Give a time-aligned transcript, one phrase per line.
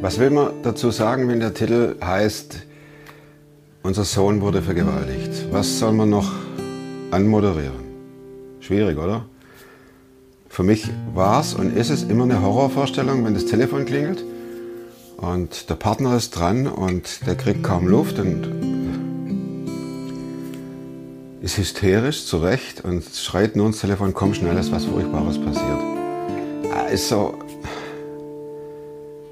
[0.00, 2.66] Was will man dazu sagen, wenn der Titel heißt,
[3.82, 5.46] unser Sohn wurde vergewaltigt?
[5.50, 6.30] Was soll man noch
[7.10, 7.84] anmoderieren?
[8.60, 9.26] Schwierig, oder?
[10.48, 14.24] Für mich war es und ist es immer eine Horrorvorstellung, wenn das Telefon klingelt
[15.16, 18.46] und der Partner ist dran und der kriegt kaum Luft und
[21.40, 25.80] ist hysterisch, zu Recht, und schreit nur ins Telefon, komm schnell, ist was Furchtbares passiert.
[26.90, 27.34] Also,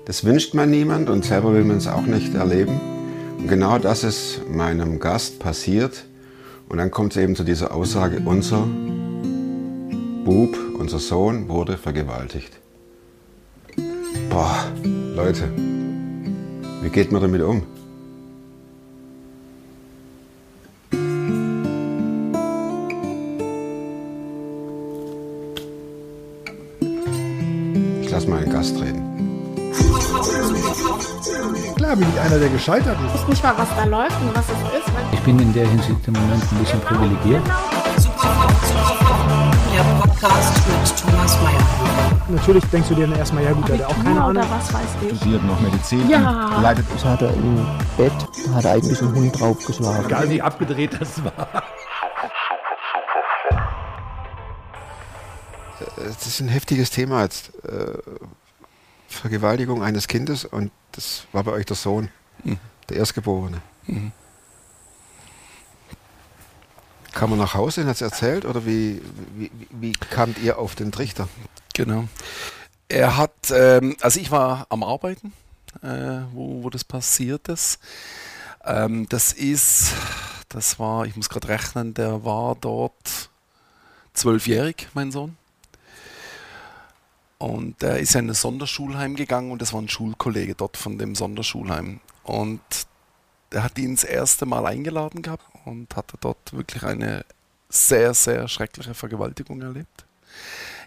[0.08, 2.80] das wünscht man niemand und selber will man es auch nicht erleben.
[3.38, 6.06] Und genau das ist meinem Gast passiert.
[6.70, 8.66] Und dann kommt es eben zu dieser Aussage, unser
[10.24, 12.58] Bub, unser Sohn wurde vergewaltigt.
[14.30, 14.56] Boah,
[15.14, 15.44] Leute,
[16.82, 17.64] wie geht man damit um?
[32.28, 33.14] Einer, der gescheitert ist.
[33.14, 34.92] Ich weiß nicht mal, was da läuft und was es ist.
[35.12, 37.42] Ich bin in der Hinsicht im Moment ein bisschen privilegiert.
[39.74, 42.18] Der Podcast mit Thomas Mayer.
[42.28, 44.44] Natürlich denkst du dir dann erstmal, ja gut, der hat auch keine Ahnung.
[44.50, 45.16] was weiß ich.
[45.16, 46.60] studiert noch Medizin Ja.
[46.60, 48.12] leidet Das hat er im Bett,
[48.54, 50.04] hat er eigentlich einen Hund draufgeschlagen.
[50.04, 51.48] Egal wie abgedreht das war.
[55.96, 57.52] Das ist ein heftiges Thema jetzt.
[57.64, 57.98] Äh,
[59.08, 62.10] Vergewaltigung eines Kindes und das war bei euch der Sohn,
[62.88, 63.60] der Erstgeborene.
[67.12, 69.00] Kam er nach Hause und hat es erzählt oder wie,
[69.34, 71.28] wie, wie kamt ihr auf den Trichter?
[71.74, 72.04] Genau.
[72.88, 75.32] Er hat, ähm, also ich war am Arbeiten,
[75.82, 77.78] äh, wo, wo das passiert ist.
[78.64, 79.92] Ähm, das ist,
[80.48, 83.30] das war, ich muss gerade rechnen, der war dort
[84.14, 85.36] zwölfjährig, mein Sohn.
[87.38, 91.14] Und er ist in ein Sonderschulheim gegangen und das war ein Schulkollege dort von dem
[91.14, 92.00] Sonderschulheim.
[92.28, 92.60] Und
[93.50, 97.24] er hat ihn das erste Mal eingeladen gehabt und hatte dort wirklich eine
[97.68, 100.04] sehr, sehr schreckliche Vergewaltigung erlebt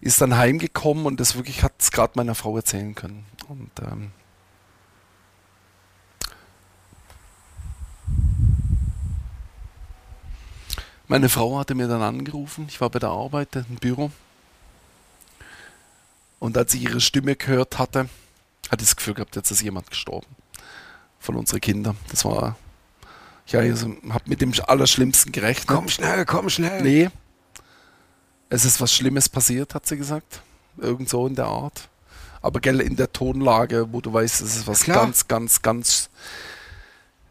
[0.01, 3.25] ist dann heimgekommen und das wirklich hat es gerade meiner Frau erzählen können.
[3.47, 4.11] Und ähm,
[11.07, 14.11] meine Frau hatte mir dann angerufen, ich war bei der Arbeit im Büro.
[16.39, 18.09] Und als ich ihre Stimme gehört hatte,
[18.69, 20.40] hatte ich das Gefühl gehabt, jetzt ist jemand gestorben.
[21.21, 21.95] Von unseren Kindern.
[22.09, 22.57] Das war,
[23.45, 25.67] ja, ich also, habe mit dem Allerschlimmsten gerechnet.
[25.67, 26.81] Komm schnell, komm schnell.
[26.81, 27.09] Nee.
[28.49, 30.41] Es ist was Schlimmes passiert, hat sie gesagt.
[30.77, 31.89] Irgend so in der Art.
[32.41, 35.05] Aber gell, in der Tonlage, wo du weißt, es ist was Klar.
[35.05, 36.09] ganz, ganz, ganz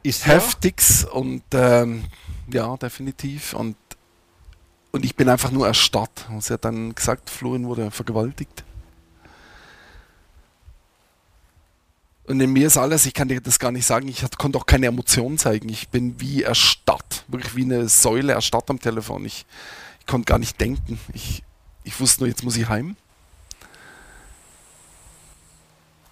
[0.05, 2.05] Ist Heftiges und ähm,
[2.51, 3.55] ja, definitiv.
[3.55, 3.77] Und,
[4.93, 6.27] und ich bin einfach nur erstarrt.
[6.31, 8.65] Und sie hat dann gesagt, Florian wurde vergewaltigt.
[12.31, 14.65] Und in mir ist alles, ich kann dir das gar nicht sagen, ich konnte auch
[14.65, 15.69] keine Emotionen zeigen.
[15.69, 19.25] Ich bin wie erstarrt, wirklich wie eine Säule erstarrt am Telefon.
[19.25, 19.47] Ich,
[19.99, 21.01] ich konnte gar nicht denken.
[21.13, 21.43] Ich,
[21.83, 22.95] ich wusste nur, jetzt muss ich heim.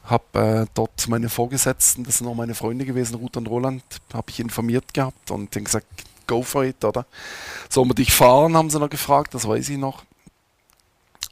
[0.06, 4.28] Hab äh, dort meine Vorgesetzten, das sind auch meine Freunde gewesen, Ruth und Roland, habe
[4.30, 5.86] ich informiert gehabt und denen gesagt,
[6.26, 7.06] go for it, oder?
[7.68, 10.02] Sollen wir dich fahren, haben sie noch gefragt, das weiß ich noch.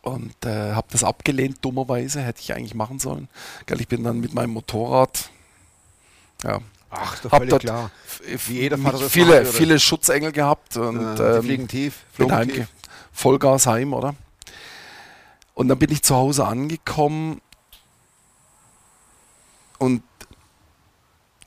[0.06, 3.27] Und äh, habe das abgelehnt, dummerweise, hätte ich eigentlich machen sollen.
[3.67, 5.31] Gell, ich bin dann mit meinem Motorrad,
[6.44, 7.91] ja, Ach, ist doch hab völlig klar.
[8.47, 9.47] Wie jeder Vater viele, würde.
[9.47, 12.69] viele Schutzengel gehabt und die ähm, fliegen tief, bin heimge tief.
[13.11, 14.15] Vollgas heim, oder?
[15.55, 17.41] Und dann bin ich zu Hause angekommen
[19.78, 20.05] und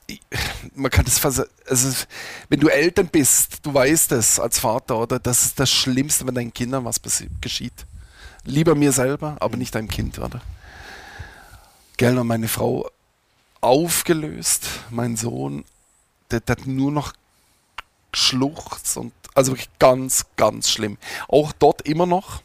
[0.06, 0.20] ich,
[0.74, 2.04] man kann das also
[2.50, 5.18] wenn du Eltern bist, du weißt es als Vater, oder?
[5.18, 7.00] Das ist das Schlimmste, wenn deinen Kindern was
[7.40, 7.86] geschieht.
[8.44, 10.40] Lieber mir selber, aber nicht deinem Kind, oder?
[11.96, 12.90] Gell, und meine Frau
[13.60, 15.64] aufgelöst, mein Sohn,
[16.30, 17.12] der, der hat nur noch
[18.12, 20.98] geschluchzt und also wirklich ganz, ganz schlimm.
[21.28, 22.42] Auch dort immer noch.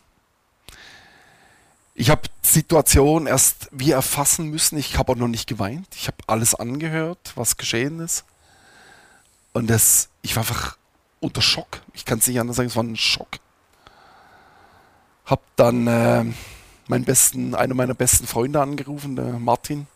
[1.95, 4.78] Ich habe Situation erst wie erfassen müssen.
[4.78, 5.87] Ich habe auch noch nicht geweint.
[5.96, 8.25] Ich habe alles angehört, was geschehen ist.
[9.53, 10.78] Und das, ich war einfach
[11.22, 11.81] unter Schock.
[11.93, 13.40] Ich kann es nicht anders sagen, es war ein Schock.
[15.25, 16.25] Hab dann äh,
[16.87, 19.87] meinen besten, einen meiner besten Freunde angerufen, der Martin.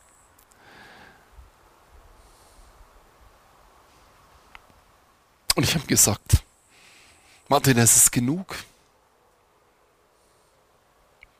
[5.55, 6.43] Und ich habe gesagt,
[7.49, 8.55] Martin, es ist genug.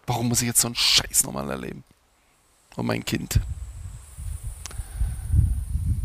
[0.05, 1.83] Warum muss ich jetzt so einen Scheiß nochmal erleben?
[2.75, 3.39] Und mein Kind.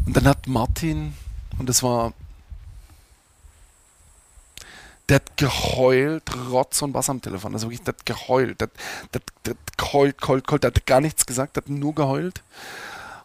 [0.06, 1.14] Und dann hat Martin,
[1.58, 2.12] und das war,
[5.08, 7.52] Der hat geheult, Rotz und Bass am Telefon.
[7.52, 8.60] Also wirklich, der hat geheult.
[8.60, 8.70] Der,
[9.12, 10.62] der, der hat geheult, geheult, geheult.
[10.62, 12.42] Der hat gar nichts gesagt, der hat nur geheult.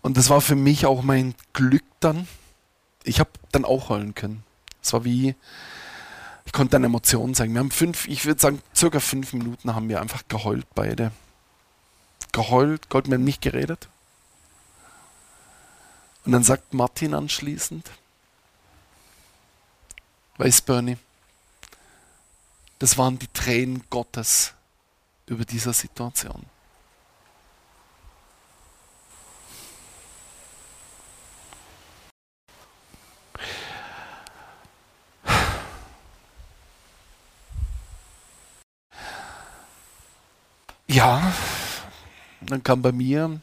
[0.02, 2.28] Und das war für mich auch mein Glück dann.
[3.04, 4.44] Ich habe dann auch heulen können.
[4.82, 5.36] Es war wie,
[6.46, 7.54] ich konnte dann Emotionen zeigen.
[7.54, 11.12] Wir haben fünf, ich würde sagen, circa fünf Minuten haben wir einfach geheult beide.
[12.32, 13.88] Geheult, Gott, haben nicht geredet.
[16.26, 17.90] Und dann sagt Martin anschließend,
[20.38, 20.98] weiß Bernie,
[22.80, 24.54] das waren die Tränen Gottes
[25.28, 26.46] über dieser Situation.
[40.88, 41.32] Ja,
[42.42, 43.40] dann kam bei mir,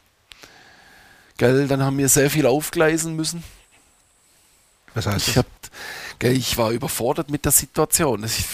[1.36, 3.44] gell, dann haben wir sehr viel aufgleisen müssen.
[4.94, 5.44] Was heißt Ich, das?
[5.44, 5.46] hab,
[6.18, 8.24] gell, ich war überfordert mit der Situation.
[8.24, 8.44] Ich,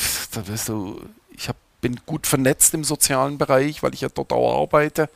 [0.68, 1.00] du,
[1.30, 5.08] ich hab, bin gut vernetzt im sozialen Bereich, weil ich ja dort auch arbeite.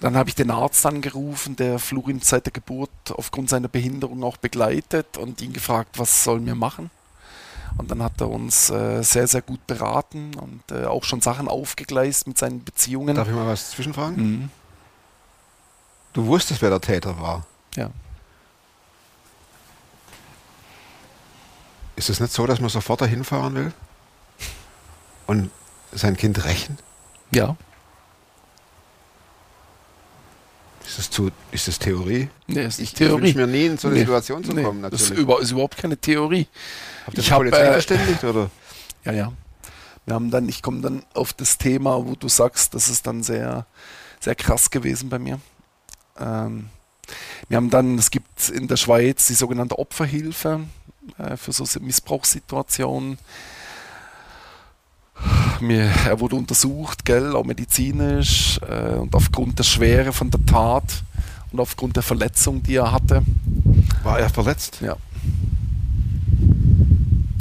[0.00, 4.36] Dann habe ich den Arzt angerufen, der Florin seit der Geburt aufgrund seiner Behinderung auch
[4.36, 6.90] begleitet und ihn gefragt, was sollen wir machen.
[7.78, 11.48] Und dann hat er uns äh, sehr, sehr gut beraten und äh, auch schon Sachen
[11.48, 13.14] aufgegleist mit seinen Beziehungen.
[13.14, 14.16] Darf ich mal was zwischenfragen?
[14.16, 14.50] Mhm.
[16.12, 17.46] Du wusstest, wer der Täter war.
[17.74, 17.90] Ja.
[21.96, 23.72] Ist es nicht so, dass man sofort dahin fahren will
[25.26, 25.50] und
[25.92, 26.78] sein Kind rächen?
[27.32, 27.56] Ja.
[30.86, 32.28] Ist das, zu, ist das Theorie?
[32.46, 33.22] Nee, ist Ich Theorie.
[33.22, 34.00] wünsche mir nie in so eine Nee.
[34.02, 34.82] Situation zu Nee, kommen.
[34.82, 35.10] das Natürlich.
[35.12, 36.46] ist, über, ist überhaupt keine Theorie.
[37.06, 38.24] Habt ihr ich die hab, Polizei äh, verständigt?
[38.24, 38.50] Oder?
[39.04, 39.32] Ja, ja.
[40.04, 43.22] Wir haben dann, ich komme dann auf das Thema, wo du sagst, das ist dann
[43.22, 43.66] sehr,
[44.18, 45.38] sehr krass gewesen bei mir.
[46.18, 46.70] Ähm,
[47.48, 50.66] wir haben dann, es gibt in der Schweiz die sogenannte Opferhilfe
[51.18, 53.18] äh, für so Missbrauchssituationen.
[55.60, 61.02] Mir, er wurde untersucht, gell, auch medizinisch äh, und aufgrund der Schwere von der Tat
[61.50, 63.22] und aufgrund der Verletzung, die er hatte.
[64.02, 64.78] War er verletzt?
[64.80, 64.96] Ja.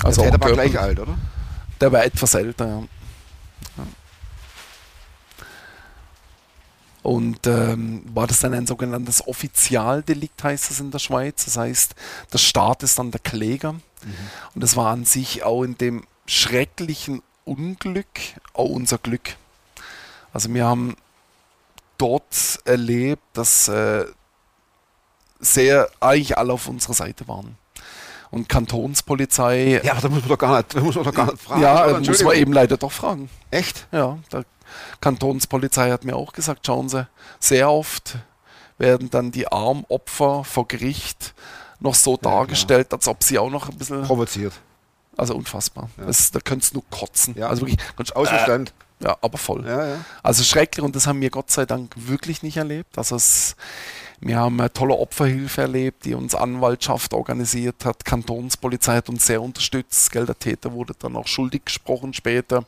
[0.04, 1.18] Also der war gleich alt, oder?
[1.82, 2.84] Der war etwas älter, ja.
[7.06, 11.46] Und ähm, war das dann ein sogenanntes Offizialdelikt, heißt es in der Schweiz.
[11.46, 11.94] Das heißt,
[12.34, 13.76] der Staat ist dann der Kläger.
[14.56, 18.20] Und das war an sich auch in dem schrecklichen Unglück
[18.54, 19.36] auch unser Glück.
[20.34, 20.96] Also wir haben
[21.98, 24.06] dort erlebt, dass äh,
[25.40, 27.58] sehr eigentlich alle auf unserer Seite waren.
[28.32, 31.32] Und Kantonspolizei Ja, aber da muss man doch gar nicht, da muss man doch gar
[31.32, 31.62] nicht fragen.
[31.62, 32.00] ja, oder?
[32.00, 33.30] muss man eben leider doch fragen.
[33.52, 33.88] Echt?
[33.92, 34.46] Ja, der
[35.00, 37.08] Kantonspolizei hat mir auch gesagt, schauen Sie,
[37.40, 38.18] sehr oft
[38.78, 41.34] werden dann die Armopfer vor Gericht
[41.80, 44.54] noch so dargestellt, als ob sie auch noch ein bisschen, Provoziert.
[45.18, 45.90] Also unfassbar.
[45.98, 47.36] Das, da könntest du nur kotzen.
[47.38, 47.48] Ja.
[47.50, 48.70] Also wirklich, ganz- Aus dem Stand.
[49.02, 49.66] äh, ja, aber voll.
[49.66, 50.06] Ja, ja.
[50.24, 52.98] Also schrecklich und das haben wir Gott sei Dank wirklich nicht erlebt.
[52.98, 53.56] Also es,
[54.22, 58.06] wir haben eine tolle Opferhilfe erlebt, die uns Anwaltschaft organisiert hat.
[58.06, 60.12] Kantonspolizei hat uns sehr unterstützt.
[60.12, 62.66] Gell, der Täter wurde dann auch schuldig gesprochen später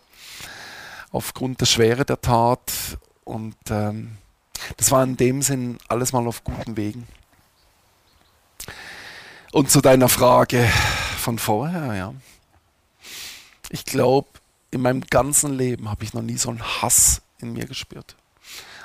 [1.11, 2.71] aufgrund der Schwere der Tat.
[3.23, 4.17] Und ähm,
[4.75, 7.07] das war in dem Sinn alles mal auf guten Wegen.
[9.53, 10.67] Und zu deiner Frage
[11.19, 12.13] von vorher, ja.
[13.69, 14.27] Ich glaube,
[14.71, 18.15] in meinem ganzen Leben habe ich noch nie so einen Hass in mir gespürt.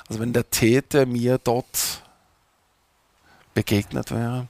[0.09, 2.03] Also wenn der Täter mir dort
[3.55, 4.49] begegnet wäre,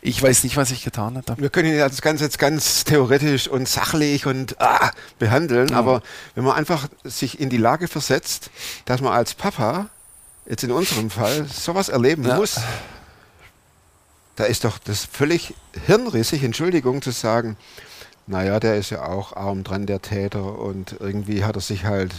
[0.00, 1.34] ich weiß nicht, was ich getan hätte.
[1.38, 5.78] Wir können das Ganze jetzt ganz theoretisch und sachlich und ah, behandeln, Ja.
[5.78, 6.02] aber
[6.34, 8.50] wenn man einfach sich in die Lage versetzt,
[8.84, 9.88] dass man als Papa,
[10.46, 12.36] jetzt in unserem Fall, sowas erleben Ja.
[12.36, 12.60] muss,
[14.36, 15.54] da ist doch das völlig
[15.86, 17.56] hirnrissig, Entschuldigung, zu sagen,
[18.26, 22.12] naja, der ist ja auch arm dran, der Täter, und irgendwie hat er sich halt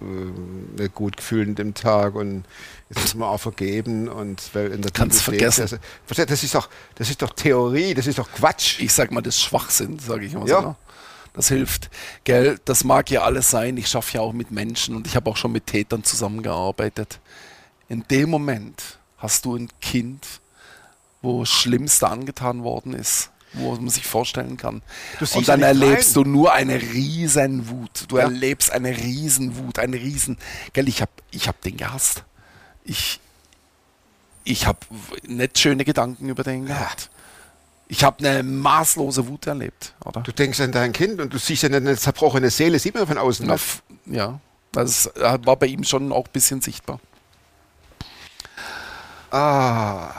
[0.00, 2.44] äh, nicht gut gefühlt in dem Tag und
[2.88, 5.66] jetzt ist man auch vergeben und weil in der Kannst vergessen.
[5.68, 8.80] steht, das, das ist doch, das ist doch Theorie, das ist doch Quatsch.
[8.80, 10.60] Ich sag mal, das ist Schwachsinn, sage ich immer Ja.
[10.62, 10.68] so.
[10.68, 10.76] Ne?
[11.32, 11.90] Das hilft.
[12.24, 13.76] Gell, das mag ja alles sein.
[13.76, 17.20] Ich schaffe ja auch mit Menschen und ich habe auch schon mit Tätern zusammengearbeitet.
[17.88, 20.26] In dem Moment hast du ein Kind,
[21.22, 24.82] wo das Schlimmste angetan worden ist, wo man sich vorstellen kann.
[25.34, 26.24] Und dann ja erlebst rein.
[26.24, 28.04] du nur eine riesen Wut.
[28.08, 28.24] Du Ja.
[28.24, 30.38] erlebst eine riesen Wut, eine riesen.
[30.72, 32.24] Gell, ich habe ich hab den gehasst.
[32.84, 33.20] Ich,
[34.44, 34.78] ich habe
[35.26, 37.10] nicht schöne Gedanken über den gehabt.
[37.88, 40.20] Ich habe eine maßlose Wut erlebt, oder?
[40.20, 43.18] Du denkst an dein Kind und du siehst ja eine zerbrochene Seele, sieht man von
[43.18, 43.56] außen Na,
[44.06, 44.38] ja,
[44.70, 47.00] das war bei ihm schon auch ein bisschen sichtbar.
[49.32, 50.12] Ah,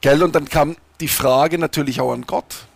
[0.00, 2.66] Gell, und dann kam die Frage natürlich auch an Gott.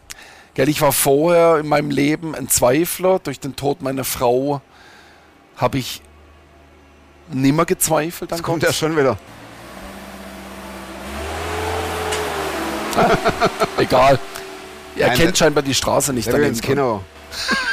[0.54, 3.19] Gell, ich war vorher in meinem Leben ein Zweifler.
[3.19, 4.61] Durch den Tod meiner Frau
[5.57, 6.02] habe ich
[7.33, 9.16] nimmer gezweifelt an kommt er schon wieder.
[13.78, 14.19] Egal.
[14.97, 16.28] Er Nein, kennt der- scheinbar die Straße nicht.
[16.28, 16.61] Der ins.
[16.61, 17.02] Kino.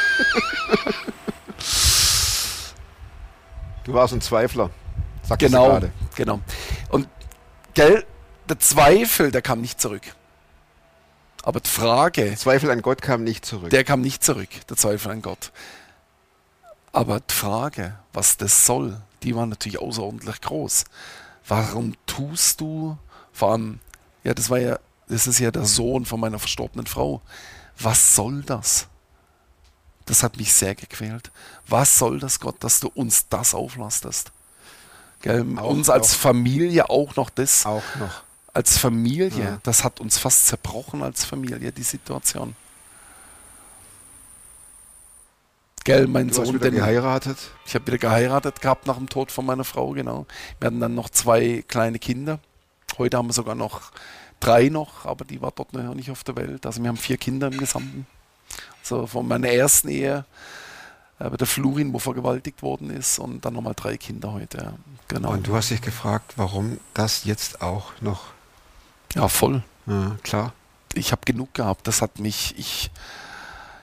[3.83, 4.69] du warst ein Zweifler.
[5.23, 5.91] Sagst Genau, gerade.
[6.15, 6.39] genau.
[6.89, 7.07] Und
[7.73, 8.05] gell,
[8.51, 10.03] der Zweifel, der kam nicht zurück.
[11.41, 13.69] Aber die Frage, Zweifel an Gott kam nicht zurück.
[13.69, 15.53] der kam nicht zurück, der Zweifel an Gott.
[16.91, 20.83] Aber die Frage, was das soll, die war natürlich außerordentlich groß.
[21.47, 22.97] Warum tust du,
[23.31, 23.79] vor allem,
[24.25, 24.77] ja, das war ja,
[25.07, 27.21] das ist ja der Sohn von meiner verstorbenen Frau.
[27.79, 28.87] Was soll das?
[30.05, 31.31] Das hat mich sehr gequält.
[31.67, 34.33] Was soll das, Gott, dass du uns das auflastest?
[35.21, 36.19] Gell, Auch uns als noch.
[36.19, 38.23] Familie auch noch das auch noch.
[38.53, 39.59] Als Familie, Ja.
[39.63, 42.55] das hat uns fast zerbrochen als Familie, die Situation.
[45.83, 47.37] Gell, mein Du hast Sohn, wieder den, geheiratet.
[47.65, 50.27] ich habe wieder geheiratet gehabt nach dem Tod von meiner Frau, genau.
[50.59, 52.39] Wir hatten dann noch zwei kleine Kinder.
[52.99, 53.91] Heute haben wir sogar noch
[54.39, 56.65] drei noch, aber die war dort noch nicht auf der Welt.
[56.67, 58.05] Also wir haben vier Kinder im Gesamten.
[58.83, 60.25] So von meiner ersten Ehe,
[61.17, 64.73] äh, der Florin, wo vergewaltigt worden ist, und dann nochmal drei Kinder heute.
[65.07, 65.31] Genau.
[65.31, 68.21] Und du hast dich gefragt, warum das jetzt auch noch.
[69.15, 69.63] Ja, voll.
[69.87, 70.53] Ja, klar.
[70.93, 71.87] ich habe genug gehabt.
[71.87, 72.91] Das hat mich, ich,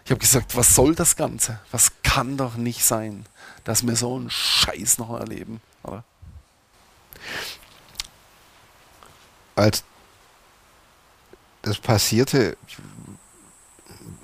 [0.05, 1.61] ich habe gesagt, was soll das Ganze?
[1.71, 3.27] Was kann doch nicht sein,
[3.65, 6.05] dass wir so einen Scheiß noch erleben, oder?
[9.57, 9.83] Als
[11.63, 12.57] das passierte,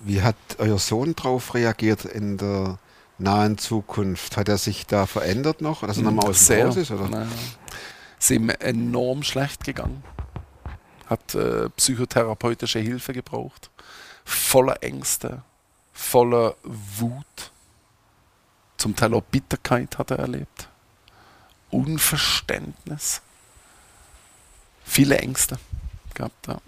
[0.03, 2.79] wie hat euer Sohn darauf reagiert in der
[3.19, 4.37] nahen Zukunft?
[4.37, 5.83] Hat er sich da verändert noch?
[5.87, 6.69] Dass er nochmal aus dem.
[6.69, 6.91] Haus ist?
[6.91, 7.27] Oder?
[8.19, 10.05] Ist ihm enorm schlecht gegangen.
[11.07, 13.71] Hat äh, psychotherapeutische Hilfe gebraucht.
[14.25, 15.43] Voller Ängste,
[15.93, 17.53] voller Wut.
[18.77, 20.69] Zum Teil auch Bitterkeit hat er erlebt.
[21.71, 23.21] Unverständnis.
[24.85, 25.59] Viele Ängste
[26.15, 26.47] gehabt.
[26.47, 26.61] Ja.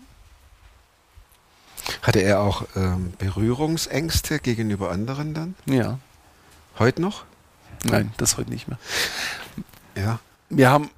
[2.02, 5.54] Hatte er auch ähm, Berührungsängste gegenüber anderen dann?
[5.66, 5.98] ja.
[6.78, 7.24] Heute noch?
[7.84, 8.78] Nein, das heute nicht mehr.
[9.94, 10.18] Ja.
[10.50, 10.90] Wir haben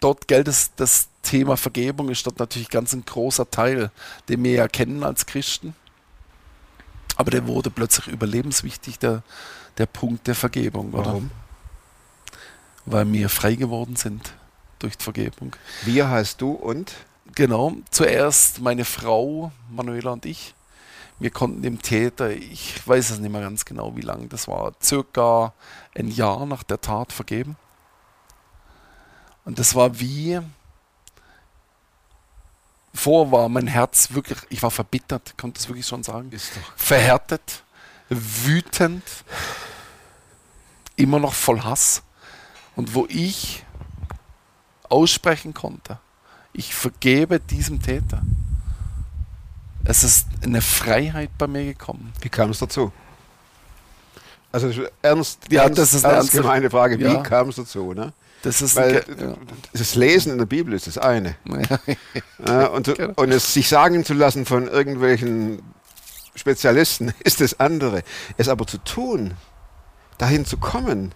[0.00, 3.90] dort, gell, das, das Thema Vergebung ist dort natürlich ganz ein großer Teil,
[4.28, 5.74] den wir ja kennen als Christen.
[7.16, 9.22] Aber der wurde plötzlich überlebenswichtig, der,
[9.76, 11.06] der Punkt der Vergebung, oder?
[11.06, 11.30] Warum?
[12.86, 14.32] Weil wir frei geworden sind
[14.78, 15.54] durch die Vergebung.
[15.84, 16.94] Wir heißt du und?
[17.34, 20.54] Genau, zuerst meine Frau, Manuela und ich.
[21.18, 24.72] Wir konnten dem Täter, ich weiß es nicht mehr ganz genau, wie lange das war,
[24.80, 25.52] circa
[25.96, 27.56] ein Jahr nach der Tat vergeben.
[29.48, 30.38] Und das war wie,
[32.92, 36.30] vor war mein Herz wirklich, ich war verbittert, konnte es wirklich schon sagen.
[36.32, 36.76] Ist doch.
[36.76, 37.62] Verhärtet,
[38.10, 39.02] wütend,
[40.96, 42.02] immer noch voll Hass.
[42.76, 43.64] Und wo ich
[44.90, 45.98] aussprechen konnte,
[46.52, 48.20] ich vergebe diesem Täter.
[49.82, 52.12] Es ist eine Freiheit bei mir gekommen.
[52.20, 52.92] Wie kam es dazu?
[54.52, 54.68] Also
[55.00, 56.98] ernst, Ja, ernst, das ist eine ernst gemeine Frage.
[56.98, 57.22] Wie Ja.
[57.22, 57.94] kam es dazu?
[57.94, 58.12] Ne?
[58.42, 59.34] Das ist Weil ein Ge-
[59.72, 61.34] das Lesen in der Bibel ist das eine.
[61.46, 61.78] ja.
[62.46, 63.12] Ja, und, so- Genau.
[63.16, 65.60] und es sich sagen zu lassen von irgendwelchen
[66.34, 68.02] Spezialisten ist das andere.
[68.36, 69.34] Es aber zu tun,
[70.18, 71.12] dahin zu kommen.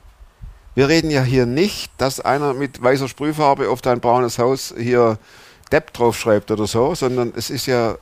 [0.75, 5.19] Wir reden ja hier nicht, dass einer mit weißer Sprühfarbe auf dein braunes Haus hier
[5.71, 7.97] Depp draufschreibt oder so, sondern es ist ja,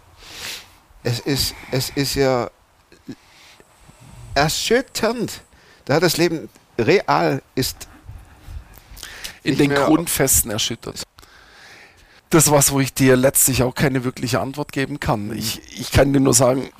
[1.03, 2.51] es ist, es ist ja
[4.35, 5.43] erschütternd.
[5.85, 6.49] Da hat das Leben
[6.79, 7.89] real ist
[9.43, 11.03] in den Grundfesten erschüttert.
[12.31, 15.37] Das was, wo ich dir letztlich auch keine wirkliche Antwort geben kann.
[15.37, 16.71] Ich, ich kann dir nur sagen,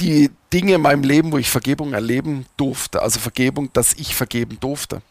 [0.00, 4.58] die Dinge in meinem Leben, wo ich Vergebung erleben durfte, also Vergebung, dass ich vergeben
[4.60, 5.02] durfte,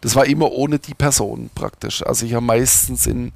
[0.00, 2.04] das war immer ohne die Person praktisch.
[2.04, 3.32] Also ich habe meistens in,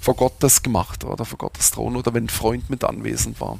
[0.00, 3.58] vor Gott das gemacht oder vor Gottes Thron oder wenn ein Freund mit anwesend war.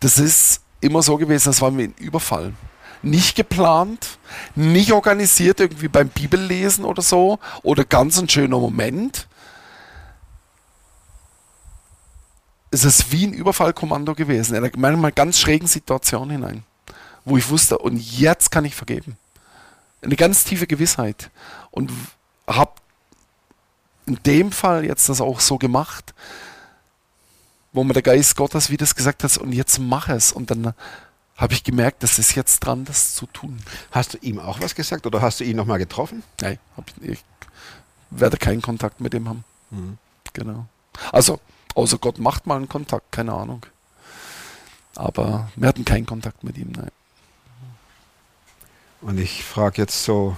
[0.00, 2.54] Das ist immer so gewesen, das war wie ein Überfall.
[3.04, 4.18] Nicht geplant,
[4.54, 9.28] nicht organisiert irgendwie beim Bibellesen oder so oder ganz ein schöner Moment.
[12.70, 16.64] Es ist wie ein Überfallkommando gewesen, in einer ganz schrägen Situation hinein,
[17.24, 19.16] wo ich wusste, und jetzt kann ich vergeben.
[20.02, 21.30] Eine ganz tiefe Gewissheit.
[21.70, 21.92] Und
[22.46, 22.72] habe
[24.06, 26.14] in dem Fall jetzt das auch so gemacht,
[27.72, 30.32] wo mir der Geist Gottes, wie das gesagt hat, und jetzt mach es.
[30.32, 30.74] Und dann
[31.36, 33.58] habe ich gemerkt, das ist jetzt dran, das zu tun.
[33.90, 36.22] Hast du ihm auch was gesagt oder hast du ihn nochmal getroffen?
[36.40, 36.58] Nein,
[37.00, 37.24] ich, ich
[38.10, 39.44] werde keinen Kontakt mit ihm haben.
[39.70, 39.98] Mhm.
[40.32, 40.66] Genau.
[41.12, 41.40] Also,
[41.74, 43.66] außer Gott macht mal einen Kontakt, keine Ahnung.
[44.94, 46.90] Aber wir hatten keinen Kontakt mit ihm, nein.
[49.00, 50.36] Und ich frage jetzt so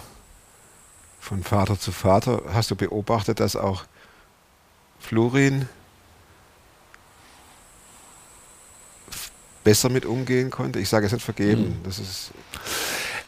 [1.21, 3.85] von Vater zu Vater, hast du beobachtet, dass auch
[4.99, 5.69] Florin
[9.67, 10.79] besser mit umgehen konnte?
[10.79, 12.31] Ich sage jetzt nicht vergeben, das ist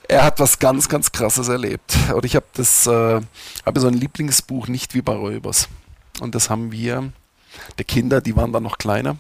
[0.07, 1.97] Er hat was ganz, ganz Krasses erlebt.
[2.15, 3.21] Und ich habe das, äh,
[3.67, 5.69] habe so ein Lieblingsbuch, nicht wie bei Räubers.
[6.21, 7.13] Und das haben wir,
[7.77, 9.17] der Kinder, die waren dann noch kleiner.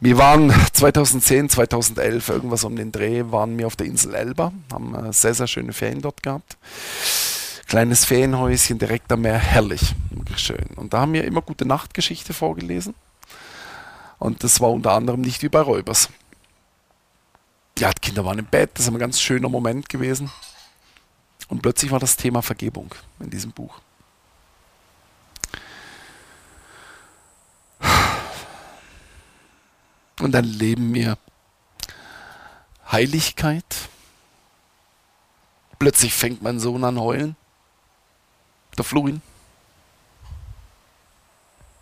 [0.00, 4.96] Wir waren 2010, 2011, irgendwas um den Dreh, waren wir auf der Insel Elba, haben
[4.96, 6.56] äh, sehr, sehr schöne Ferien dort gehabt.
[7.68, 10.66] Kleines Ferienhäuschen direkt am Meer, herrlich, wirklich schön.
[10.74, 12.94] Und da haben wir immer gute Nachtgeschichte vorgelesen.
[14.18, 16.08] Und das war unter anderem nicht wie bei Räubers.
[17.78, 20.30] Ja, die Kinder waren im Bett, das ist ein ganz schöner Moment gewesen.
[21.48, 23.80] Und plötzlich war das Thema Vergebung in diesem Buch.
[30.20, 31.18] Und dann leben wir
[32.90, 33.88] Heiligkeit.
[35.78, 37.34] Plötzlich fängt mein Sohn an heulen,
[38.78, 39.20] der Florin,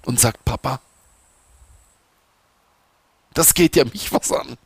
[0.06, 0.80] und sagt, Papa,
[3.34, 4.56] das geht ja mich was an.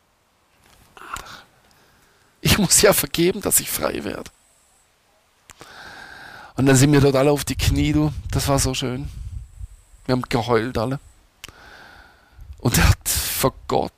[2.44, 4.30] Ich muss ja vergeben, dass ich frei werde.
[6.56, 8.12] Und dann sind wir dort alle auf die Knie, du.
[8.30, 9.08] Das war so schön.
[10.04, 11.00] Wir haben geheult alle.
[12.58, 13.92] Und er hat vor Gott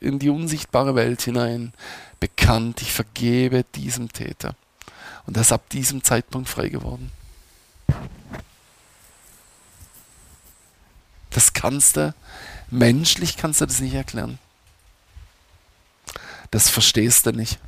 [0.00, 1.74] in die unsichtbare Welt hinein
[2.20, 4.56] bekannt, ich vergebe diesem Täter.
[5.26, 7.12] Und er ist ab diesem Zeitpunkt frei geworden.
[11.28, 12.14] Das kannst du,
[12.70, 14.38] menschlich kannst du das nicht erklären.
[16.50, 17.58] Das verstehst du nicht.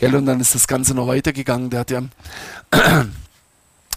[0.00, 1.68] Gell, und dann ist das Ganze noch weitergegangen.
[1.68, 2.00] Der hat ja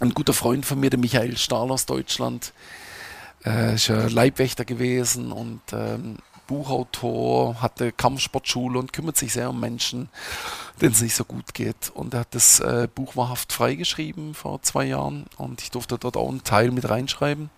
[0.01, 2.51] ein guter Freund von mir, der Michael Stahl aus Deutschland,
[3.45, 6.17] äh, ist ja Leibwächter gewesen und ähm,
[6.47, 10.09] Buchautor, hatte Kampfsportschule und kümmert sich sehr um Menschen,
[10.81, 11.89] denen es nicht so gut geht.
[11.93, 16.17] Und er hat das äh, Buch wahrhaft freigeschrieben vor zwei Jahren und ich durfte dort
[16.17, 17.49] auch einen Teil mit reinschreiben.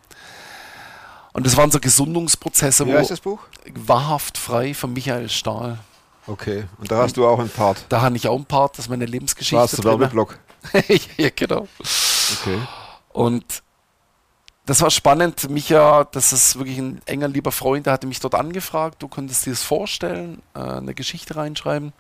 [1.34, 3.40] Und das waren so Gesundungsprozesse, Wie heißt das Buch?
[3.74, 5.80] wahrhaft frei von Michael Stahl.
[6.28, 7.86] Okay, und da hast du auch einen Part.
[7.90, 9.58] Da habe ich auch ein Part, das ist meine Lebensgeschichte.
[9.58, 10.00] Warst du drin.
[10.00, 10.40] Werbeblock?
[11.18, 11.68] ja, genau.
[11.80, 12.60] Okay.
[13.10, 13.64] Und
[14.66, 15.50] das war spannend.
[15.50, 19.46] Micha, das ist wirklich ein enger, lieber Freund, der hatte mich dort angefragt, du könntest
[19.46, 21.94] dir das vorstellen, äh, eine Geschichte reinschreiben.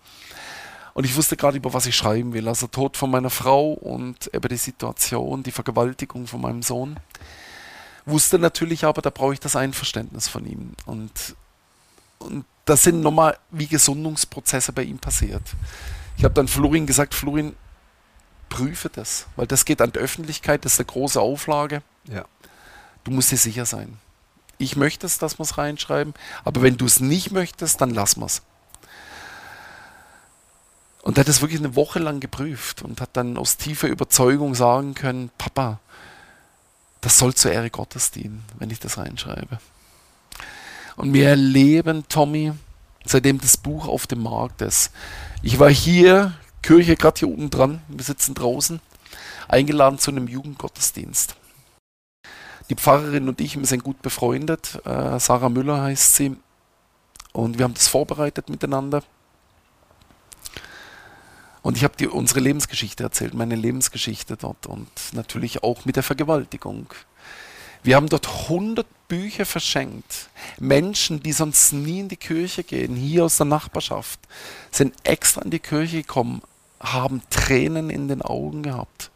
[0.96, 2.48] Und ich wusste gerade, über was ich schreiben will.
[2.48, 6.98] Also Tod von meiner Frau und über die Situation, die Vergewaltigung von meinem Sohn.
[8.06, 10.72] Wusste natürlich aber, da brauche ich das Einverständnis von ihm.
[10.86, 11.36] Und,
[12.20, 15.43] und das sind nochmal wie Gesundungsprozesse bei ihm passiert.
[16.17, 17.56] Ich habe dann Florin gesagt, Florin,
[18.49, 21.82] prüfe das, weil das geht an die Öffentlichkeit, das ist eine große Auflage.
[22.06, 22.25] Ja.
[23.04, 23.97] Du musst dir sicher sein.
[24.58, 28.17] Ich möchte es, dass wir es reinschreiben, aber wenn du es nicht möchtest, dann lass
[28.17, 28.41] wir es.
[31.01, 34.56] Und er hat es wirklich eine Woche lang geprüft und hat dann aus tiefer Überzeugung
[34.56, 35.80] sagen können, Papa,
[37.01, 39.60] das soll zur Ehre Gottes dienen, wenn ich das reinschreibe.
[40.95, 42.53] Und wir erleben, Tommy,
[43.05, 44.91] seitdem das Buch auf dem Markt ist.
[45.43, 48.79] Ich war hier, Kirche gerade hier oben dran, wir sitzen draußen,
[49.47, 51.36] eingeladen zu einem Jugendgottesdienst.
[52.69, 54.79] Die Pfarrerin und ich, wir sind gut befreundet.
[54.86, 56.36] Äh, Sarah Müller heißt sie.
[57.31, 59.03] Und wir haben das vorbereitet miteinander.
[61.62, 66.03] Und ich habe dir unsere Lebensgeschichte erzählt, meine Lebensgeschichte dort und natürlich auch mit der
[66.03, 66.88] Vergewaltigung.
[67.86, 70.30] Wir haben dort 100 Bücher verschenkt.
[70.60, 74.19] Menschen, die sonst nie in die Kirche gehen, hier aus der Nachbarschaft,
[74.71, 76.41] sind extra in die Kirche gekommen,
[76.80, 79.12] haben Tränen in den Augen gehabt.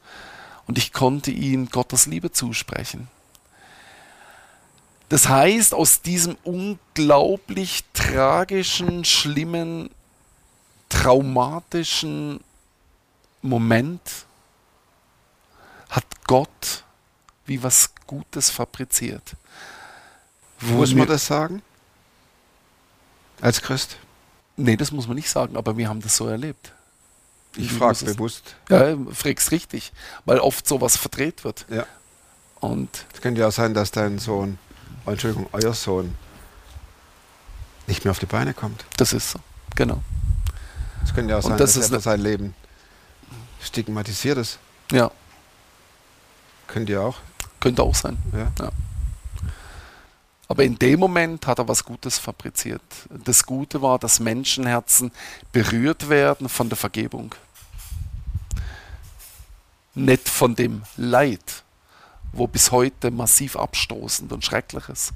[0.67, 3.07] Und ich konnte ihnen Gottes Liebe zusprechen.
[5.09, 9.89] Das heißt, aus diesem unglaublich tragischen, schlimmen,
[10.89, 12.39] traumatischen
[13.41, 14.27] Moment
[15.89, 16.83] hat Gott
[17.47, 19.35] wie was Gutes fabriziert.
[20.59, 21.61] Wo Muss man das sagen?
[23.39, 23.97] Als Christ?
[24.57, 26.73] Nee, das muss man nicht sagen, aber wir haben das so erlebt.
[27.55, 28.55] Ich frage bewusst.
[28.67, 29.91] Ja, fragst richtig,
[30.25, 31.67] weil oft sowas verdreht wird.
[31.69, 31.85] Ja.
[32.59, 34.57] Und Es könnte ja auch sein, dass dein Sohn,
[35.05, 36.15] oh, Entschuldigung, euer Sohn,
[37.85, 38.85] nicht mehr auf die Beine kommt.
[38.97, 39.39] das ist so.
[39.75, 40.01] Genau.
[41.03, 42.55] Es könnte ja auch sein, das dass ist er ne- sein Leben
[43.61, 44.57] stigmatisiert ist.
[44.91, 45.11] Ja,
[46.67, 47.17] Könnte ja auch.
[47.59, 48.17] Könnte auch sein.
[48.33, 48.71] Ja.
[50.47, 52.81] Aber in dem Moment hat er was Gutes fabriziert.
[53.23, 55.11] Das Gute war, dass Menschenherzen
[55.51, 57.35] berührt werden von der Vergebung.
[59.93, 61.63] Nicht von dem Leid,
[62.31, 65.11] wo bis heute massiv abstoßend und schrecklich ist.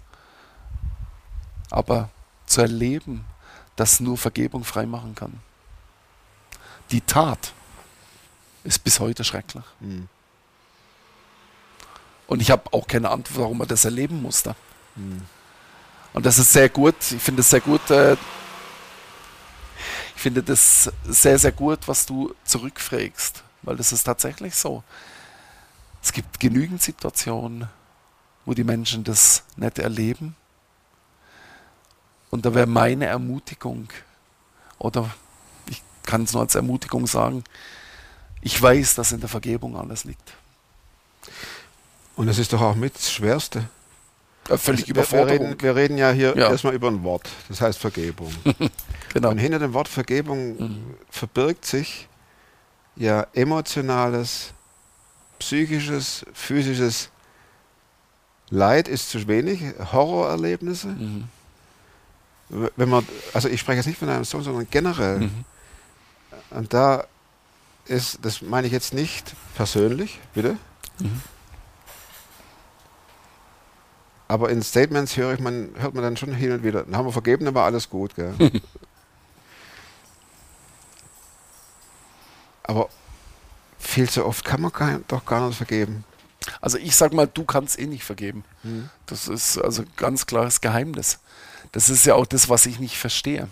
[1.71, 2.09] Aber
[2.45, 3.25] zu erleben,
[3.75, 5.39] dass nur Vergebung freimachen kann.
[6.91, 7.53] Die Tat
[8.63, 9.63] ist bis heute schrecklich.
[9.79, 10.07] Mhm.
[12.27, 14.55] Und ich habe auch keine Antwort, warum man das erleben musste.
[16.13, 16.95] Und das ist sehr gut.
[17.11, 17.89] Ich finde es sehr gut.
[17.89, 18.13] Äh,
[20.15, 23.43] ich finde das sehr, sehr gut, was du zurückfragst.
[23.63, 24.83] Weil das ist tatsächlich so.
[26.01, 27.69] Es gibt genügend Situationen,
[28.45, 30.35] wo die Menschen das nicht erleben.
[32.29, 33.89] Und da wäre meine Ermutigung,
[34.79, 35.09] oder
[35.67, 37.43] ich kann es nur als Ermutigung sagen,
[38.41, 40.33] ich weiß, dass in der Vergebung alles liegt.
[42.15, 43.67] Und das ist doch auch mit das Schwerste.
[44.49, 45.47] Äh, Völlig wir, wir, Überforderung.
[45.47, 46.49] reden, wir reden ja hier Ja.
[46.51, 48.33] erstmal über ein Wort, das heißt Vergebung.
[49.13, 49.29] genau.
[49.29, 50.83] Und hinter dem Wort Vergebung Mhm.
[51.09, 52.07] verbirgt sich
[52.95, 54.53] ja emotionales,
[55.39, 57.09] psychisches, physisches
[58.49, 60.87] Leid ist zu wenig, Horrorerlebnisse.
[60.89, 61.23] Mhm.
[62.75, 65.19] Wenn man, also ich spreche jetzt nicht von einem Sohn, sondern generell.
[65.21, 65.45] Mhm.
[66.51, 67.05] Und da
[67.85, 70.57] ist, das meine ich jetzt nicht persönlich, bitte.
[70.99, 71.21] Mhm.
[74.33, 77.05] Aber in Statements höre ich man, hört man dann schon hin und wieder, dann haben
[77.05, 78.15] wir vergeben, dann war alles gut.
[78.15, 78.33] Gell?
[82.63, 82.89] Aber
[83.77, 86.03] viel zu oft kann man gar, doch gar nicht vergeben.
[86.61, 88.43] Also ich sag mal, du kannst eh nicht vergeben.
[88.63, 88.89] Mhm.
[89.05, 91.19] Das ist also ganz klares Geheimnis.
[91.71, 93.47] Das ist ja auch das, was ich nicht verstehe.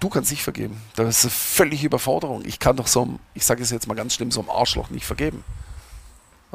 [0.00, 0.82] Du kannst nicht vergeben.
[0.96, 2.44] Das ist eine völlige Überforderung.
[2.44, 4.90] Ich kann doch so, einem- ich sage es jetzt mal ganz schlimm, so einem Arschloch
[4.90, 5.44] nicht vergeben.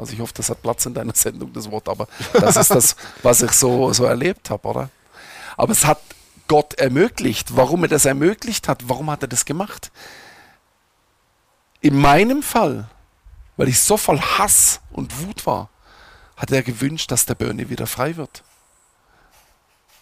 [0.00, 2.96] Also ich hoffe, das hat Platz in deiner Sendung, das Wort, aber das ist das,
[3.22, 4.90] was ich so, so erlebt habe, oder?
[5.58, 6.00] Aber es hat
[6.48, 7.54] Gott ermöglicht.
[7.54, 9.92] Warum er das ermöglicht hat, warum hat er das gemacht?
[11.82, 12.88] In meinem Fall,
[13.58, 15.68] weil ich so voll Hass und Wut war,
[16.34, 18.42] hat er gewünscht, dass der Bernie wieder frei wird.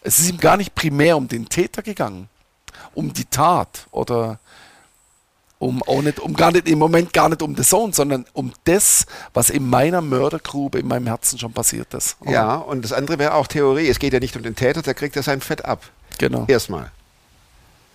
[0.02, 2.28] Es ist ihm gar nicht primär um den Täter gegangen,
[2.94, 4.38] um die Tat oder
[5.58, 8.52] um auch nicht, um gar nicht im Moment gar nicht um den Sohn, sondern um
[8.64, 12.16] das, was in meiner Mördergrube in meinem Herzen schon passiert ist.
[12.20, 12.30] Oder?
[12.30, 13.88] Ja, und das andere wäre auch Theorie.
[13.88, 15.82] Es geht ja nicht um den Täter, der kriegt ja sein Fett ab.
[16.18, 16.44] genau.
[16.48, 16.90] Erstmal.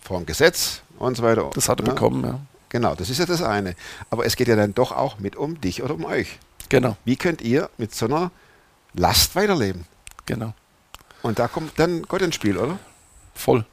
[0.01, 1.49] Vor dem Gesetz und so weiter.
[1.53, 2.39] Das hat er Ja, bekommen, ja.
[2.69, 3.75] Genau, das ist ja das eine.
[4.09, 6.39] Aber es geht ja dann doch auch mit um dich oder um euch.
[6.69, 8.31] Genau, Wie könnt ihr mit so einer
[8.93, 9.85] Last weiterleben?
[10.25, 10.53] genau.
[11.21, 12.77] Und da kommt dann Gott ins Spiel, oder?
[13.33, 13.65] Voll.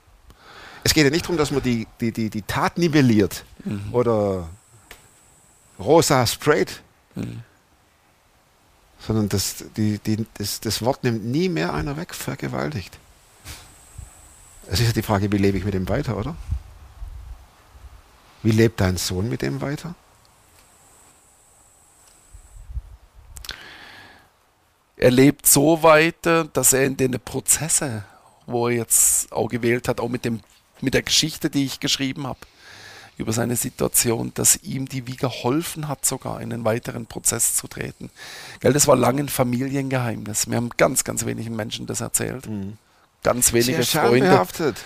[0.82, 3.44] Es geht ja nicht darum, dass man die, die, die, die Tat nivelliert
[3.92, 4.48] oder
[5.78, 6.82] rosa sprayt,
[8.98, 12.98] sondern das, die, die, das, das Wort nimmt nie mehr einer weg, vergewaltigt.
[14.68, 16.36] Es ist ja die Frage, wie lebe ich mit dem weiter, oder?
[18.42, 19.94] Wie lebt dein Sohn mit dem weiter?
[25.00, 28.04] er lebt so weiter, dass er in den Prozesse,
[28.46, 30.40] wo er jetzt auch gewählt hat, auch mit, dem,
[30.82, 32.40] mit der Geschichte, die ich geschrieben habe,
[33.16, 37.68] über seine Situation, dass ihm die wie geholfen hat, sogar in einen weiteren Prozess zu
[37.68, 38.10] treten.
[38.60, 40.48] Gell, das war lange ein Familiengeheimnis.
[40.48, 42.48] Wir haben ganz, ganz wenigen Menschen das erzählt.
[43.22, 44.76] Ganz wenige Sehr Freunde schambehaftet.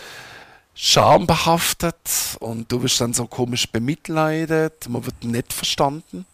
[0.75, 6.27] schambehaftet und du wirst dann so komisch bemitleidet, man wird nicht verstanden.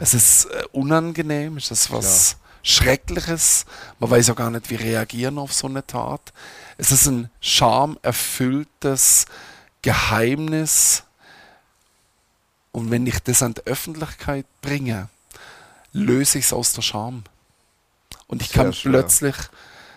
[0.00, 3.66] Es ist äh, unangenehm, es ist was Schreckliches.
[3.98, 6.32] Man weiß auch gar nicht, wie reagieren auf so eine Tat.
[6.76, 9.26] Es ist ein schamerfülltes
[9.82, 11.04] Geheimnis.
[12.72, 15.08] Und wenn ich das an die Öffentlichkeit bringe,
[15.92, 17.24] löse ich es aus der Scham.
[18.26, 18.92] Und ich Sehr kann schwer.
[18.92, 19.36] plötzlich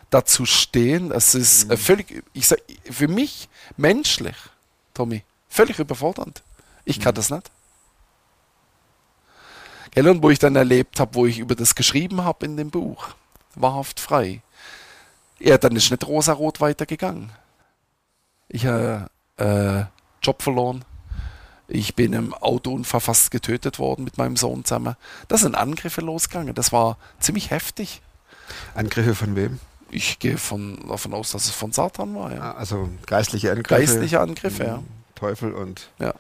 [0.10, 1.12] dazu stehen.
[1.12, 4.36] Es ist äh, völlig, ich sag, für mich menschlich,
[4.94, 6.44] Tommy, völlig überfordernd.
[6.86, 7.50] Ich kann das nicht.
[9.94, 12.70] Gell, und wo ich dann erlebt habe, wo ich über das geschrieben habe in dem
[12.70, 13.10] Buch,
[13.56, 14.42] wahrhaft frei,
[15.40, 17.32] ja, dann ist nicht rosa-rot weitergegangen.
[18.48, 19.84] Ich habe äh,
[20.24, 20.86] Job verloren.
[21.68, 24.96] Ich bin im Autounfall fast getötet worden mit meinem Sohn zusammen.
[25.30, 26.54] Da sind Angriffe losgegangen.
[26.54, 28.02] Das war ziemlich heftig.
[28.76, 29.60] Angriffe von wem?
[29.90, 32.34] Ich gehe von, davon aus, dass es von Satan war.
[32.34, 32.42] Ja.
[32.42, 33.70] Ah, Also geistliche Angriffe.
[33.82, 34.84] Geistliche Angriffe, ja.
[35.16, 36.14] Teufel und Ja.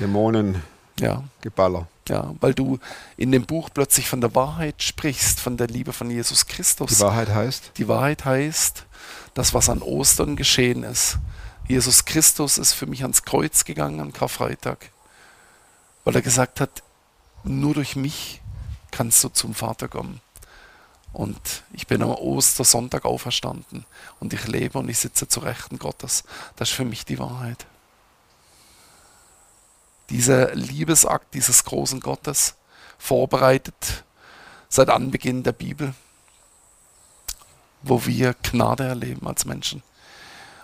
[0.00, 0.62] Dämonen,
[1.02, 1.22] ja.
[1.40, 1.88] Geballer.
[2.08, 2.78] Ja, weil du
[3.16, 6.96] in dem Buch plötzlich von der Wahrheit sprichst, von der Liebe von Jesus Christus.
[6.96, 8.84] Die Wahrheit heißt, Die Wahrheit heißt,
[9.34, 11.18] das, was an Ostern geschehen ist.
[11.68, 14.90] Jesus Christus ist für mich ans Kreuz gegangen am Karfreitag,
[16.04, 16.82] weil er gesagt hat,
[17.44, 18.40] nur durch mich
[18.90, 20.20] kannst du zum Vater kommen.
[21.12, 23.84] Und ich bin am Ostersonntag auferstanden
[24.18, 26.24] und ich lebe und ich sitze zu Rechten Gottes.
[26.56, 27.66] Das ist für mich die Wahrheit.
[30.10, 32.54] Dieser Liebesakt dieses großen Gottes,
[32.98, 34.04] vorbereitet
[34.68, 35.92] seit Anbeginn der Bibel,
[37.82, 39.82] wo wir Gnade erleben als Menschen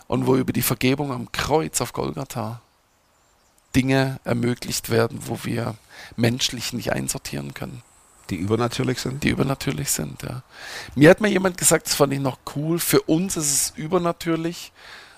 [0.06, 2.60] und wo über die Vergebung am Kreuz auf Golgatha
[3.74, 5.74] Dinge ermöglicht werden, wo wir
[6.16, 7.82] menschlich nicht einsortieren können,
[8.30, 9.24] Die übernatürlich sind?
[9.24, 10.22] die übernatürlich sind.
[10.22, 10.42] Ja.
[10.94, 14.72] Mir hat mal jemand gesagt, das fand ich noch cool, für uns ist es übernatürlich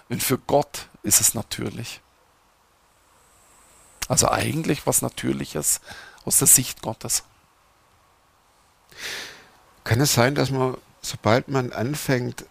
[0.09, 2.00] und für Gott ist es natürlich.
[4.10, 5.80] Also eigentlich was Natürliches
[6.24, 7.22] aus der Sicht Gottes.
[9.84, 12.44] Kann es sein, dass man, sobald man anfängt,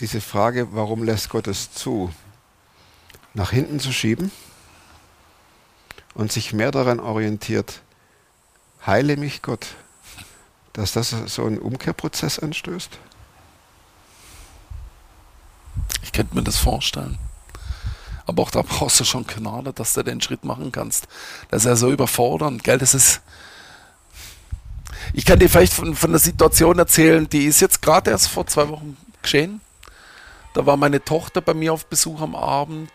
[0.00, 2.12] diese Frage, warum lässt Gott es zu,
[3.32, 4.30] nach hinten zu schieben
[6.12, 7.80] und sich mehr daran orientiert,
[8.84, 9.68] heile mich Gott,
[10.74, 12.90] dass das so einen Umkehrprozess anstößt?
[16.02, 17.18] Ich könnte mir das vorstellen.
[18.26, 21.06] Aber auch da brauchst du schon Gnade, dass du den Schritt machen kannst.
[21.48, 22.78] Das ist ja so überfordernd, gell?
[22.78, 23.22] Das ist.
[25.12, 28.46] Ich kann dir vielleicht von, von der Situation erzählen, die ist jetzt gerade erst vor
[28.46, 29.60] zwei Wochen geschehen.
[30.54, 32.90] Da war meine Tochter bei mir auf Besuch am Abend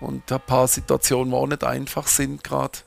[0.00, 2.78] und ein paar Situationen, wo auch nicht einfach sind gerade.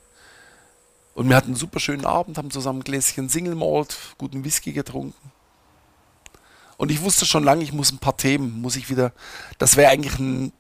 [1.16, 4.72] Und wir hatten einen super schönen Abend, haben zusammen ein Gläschen Single Malt, guten Whisky
[4.72, 5.32] getrunken.
[6.78, 9.12] Und ich wusste schon lange, ich muss ein paar Themen, muss ich wieder,
[9.58, 10.54] das wäre eigentlich ein,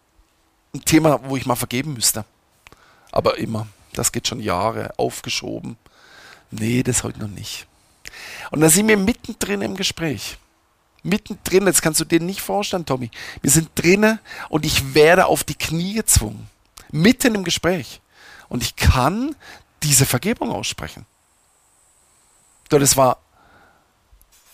[0.77, 2.25] ein Thema, wo ich mal vergeben müsste.
[3.11, 5.77] Aber immer, das geht schon Jahre, aufgeschoben.
[6.51, 7.67] Nee, das heute noch nicht.
[8.51, 10.37] Und da sind wir mittendrin im Gespräch.
[11.03, 13.11] Mittendrin, jetzt kannst du dir nicht vorstellen, Tommy.
[13.41, 16.49] Wir sind drinnen und ich werde auf die Knie gezwungen.
[16.91, 18.01] Mitten im Gespräch.
[18.49, 19.35] Und ich kann
[19.83, 21.05] diese Vergebung aussprechen.
[22.71, 23.19] So, das war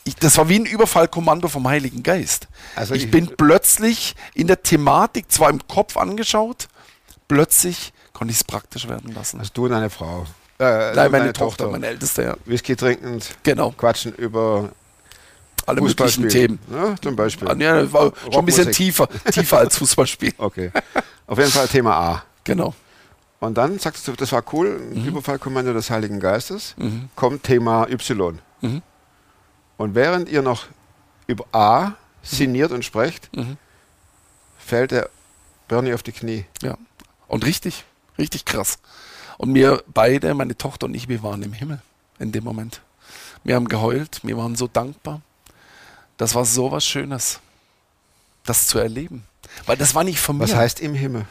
[0.05, 2.47] ich, das war wie ein Überfallkommando vom Heiligen Geist.
[2.75, 6.67] Also ich, ich- bin plötzlich in der Thematik, zwar im Kopf angeschaut,
[7.27, 9.39] plötzlich konnte ich es praktisch werden lassen.
[9.39, 10.25] Also du und deine Frau.
[10.59, 12.35] Äh, Nein, meine deine Tochter, meine Älteste, ja.
[12.45, 14.69] Whisky trinkend, Genau, quatschen über
[15.65, 16.29] alle möglichen.
[16.29, 16.59] Themen.
[16.71, 17.47] Ja, zum Beispiel.
[17.47, 20.33] Ah, ja, war schon ein bisschen tiefer, tiefer als Fußballspiel.
[20.37, 20.71] Okay.
[21.25, 22.23] Auf jeden Fall Thema A.
[22.43, 22.73] Genau.
[23.39, 26.75] Und dann sagst du, das war cool, ein Überfallkommando des Heiligen Geistes.
[27.15, 28.39] Kommt Thema Y.
[28.61, 28.81] Mhm.
[29.83, 30.67] Und während ihr noch
[31.27, 33.57] über A sinniert und sprecht, Mhm.
[34.57, 35.09] fällt der
[35.67, 36.45] Bernie auf die Knie.
[36.61, 36.77] Ja.
[37.27, 37.83] Und richtig,
[38.17, 38.79] richtig krass.
[39.37, 41.81] Und wir beide, meine Tochter und ich, wir waren im Himmel
[42.17, 42.79] in dem Moment.
[43.43, 45.19] Wir haben geheult, wir waren so dankbar.
[46.15, 47.41] Das war so was Schönes,
[48.45, 49.25] das zu erleben.
[49.65, 50.43] Weil das war nicht von mir.
[50.45, 51.25] Was heißt im Himmel?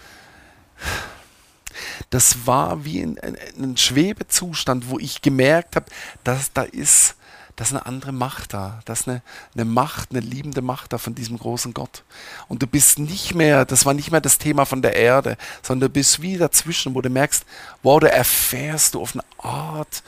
[2.11, 5.87] das war wie ein, ein, ein Schwebezustand, wo ich gemerkt habe,
[6.23, 7.15] dass da ist,
[7.57, 8.81] da ist eine andere Macht da.
[8.85, 9.23] Da ist eine,
[9.55, 12.03] eine Macht, eine liebende Macht da von diesem großen Gott.
[12.49, 15.88] Und du bist nicht mehr, das war nicht mehr das Thema von der Erde, sondern
[15.88, 17.45] du bist wie dazwischen, wo du merkst,
[17.83, 20.03] wow, da erfährst du auf eine Art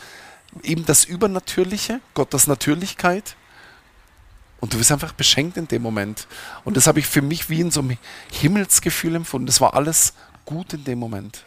[0.62, 3.36] eben das Übernatürliche, Gottes Natürlichkeit.
[4.60, 6.26] Und du bist einfach beschenkt in dem Moment.
[6.64, 7.98] Und das habe ich für mich wie in so einem
[8.32, 9.46] Himmelsgefühl empfunden.
[9.46, 10.14] Das war alles
[10.46, 11.44] gut in dem Moment,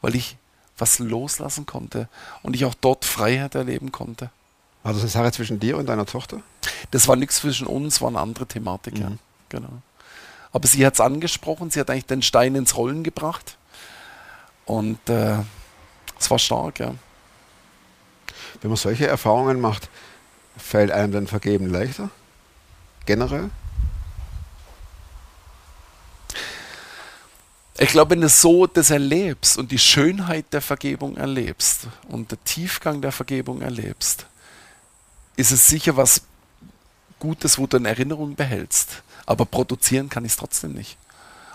[0.00, 0.36] weil ich
[0.76, 2.08] was loslassen konnte
[2.42, 4.30] und ich auch dort Freiheit erleben konnte.
[4.82, 6.40] War das eine Sache zwischen dir und deiner Tochter?
[6.90, 9.10] Das war nichts zwischen uns, war eine andere Thematik, ja.
[9.10, 9.18] Mhm.
[9.48, 9.82] Genau.
[10.52, 13.56] Aber sie hat es angesprochen, sie hat eigentlich den Stein ins Rollen gebracht.
[14.64, 15.38] Und äh,
[16.18, 16.94] es war stark, ja.
[18.60, 19.88] Wenn man solche Erfahrungen macht,
[20.56, 22.10] fällt einem dann Vergeben leichter?
[23.06, 23.50] Generell?
[27.78, 32.44] Ich glaube, wenn du so das erlebst und die Schönheit der Vergebung erlebst und der
[32.44, 34.26] Tiefgang der Vergebung erlebst,
[35.36, 36.22] ist es sicher was
[37.18, 39.02] Gutes, wo du in Erinnerung behältst.
[39.26, 40.96] Aber produzieren kann ich es trotzdem nicht.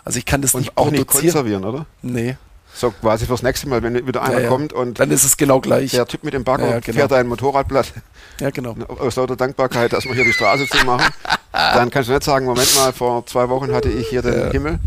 [0.04, 1.34] Also ich kann das Und nicht auch nicht produzieren.
[1.34, 1.86] konservieren, oder?
[2.04, 2.38] nee,
[2.76, 4.48] So quasi fürs nächste Mal, wenn wieder einer Ja, ja.
[4.50, 5.92] kommt und dann ist es genau gleich.
[5.92, 6.98] der Typ mit dem Bagger Ja, ja, genau.
[7.00, 7.92] fährt ein Motorradblatt
[8.40, 8.76] Ja, genau.
[9.00, 11.12] aus lauter Dankbarkeit, dass wir hier die Straße zu machen,
[11.52, 14.52] dann kannst du nicht sagen, Moment mal, vor zwei Wochen hatte ich hier den Ja.
[14.52, 14.80] Himmel,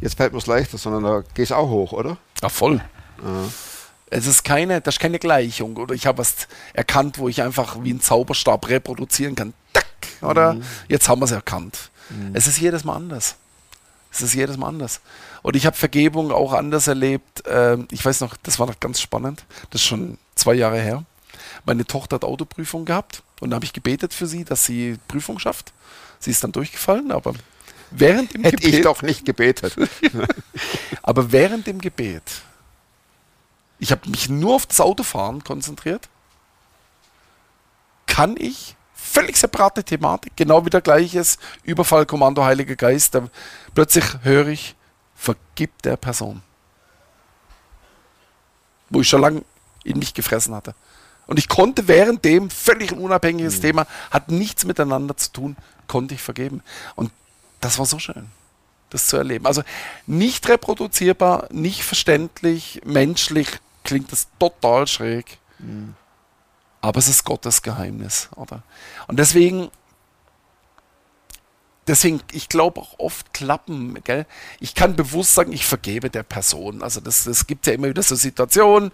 [0.00, 2.16] jetzt fällt mir es leichter, sondern da gehst du auch hoch, oder?
[2.42, 2.80] Ja, voll.
[4.10, 5.76] Es ist keine, das ist keine Gleichung.
[5.76, 9.54] Oder ich habe was erkannt, wo ich einfach wie ein Zauberstab reproduzieren kann.
[9.72, 9.86] Tack,
[10.22, 10.56] oder?
[10.88, 11.90] Jetzt haben wir es erkannt.
[12.32, 13.36] Es ist jedes Mal anders.
[14.12, 15.00] Es ist jedes Mal anders.
[15.42, 17.42] Und ich habe Vergebung auch anders erlebt.
[17.46, 19.44] Ähm, ich weiß noch, das war noch ganz spannend.
[19.70, 21.04] Das ist schon zwei Jahre her.
[21.64, 25.38] Meine Tochter hat Autoprüfung gehabt und da habe ich gebetet für sie, dass sie Prüfung
[25.38, 25.72] schafft.
[26.20, 27.34] Sie ist dann durchgefallen, aber
[27.90, 29.74] während dem Hätte Gebet, ich doch nicht gebetet.
[31.02, 32.22] aber während dem Gebet,
[33.78, 36.08] ich habe mich nur auf das Autofahren konzentriert,
[38.06, 43.28] kann ich völlig separate Thematik, genau wie der gleiches Überfall, Kommando, Heiliger Geist, da
[43.74, 44.74] plötzlich höre ich,
[45.14, 46.42] vergib der Person.
[48.90, 49.44] Wo ich schon lange
[49.84, 50.74] in mich gefressen hatte.
[51.26, 53.04] Und ich konnte währenddem, völlig ein Mhm.
[53.04, 55.56] unabhängiges Thema, hat nichts miteinander zu tun,
[55.86, 56.62] konnte ich vergeben.
[56.94, 57.10] Und
[57.60, 58.30] das war so schön,
[58.94, 59.46] das zu erleben.
[59.46, 59.62] Also
[60.06, 63.48] nicht reproduzierbar, nicht verständlich, menschlich
[63.82, 65.38] klingt das total schräg.
[65.58, 65.94] Mhm.
[66.80, 68.62] Aber es ist Gottes Geheimnis, oder?
[69.06, 69.70] Und deswegen,
[71.86, 74.26] deswegen, ich glaube auch oft klappen, gell?
[74.60, 76.82] Ich kann bewusst sagen, ich vergebe der Person.
[76.82, 78.92] Also das, das gibt ja immer wieder so Situationen,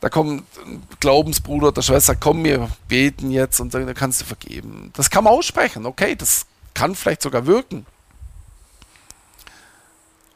[0.00, 4.24] da kommt ein Glaubensbruder oder Schwester, komm, wir beten jetzt und sagen, da kannst du
[4.24, 4.90] vergeben.
[4.94, 7.86] Das kann man aussprechen, okay, das kann vielleicht sogar wirken.